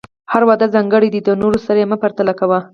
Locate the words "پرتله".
2.03-2.33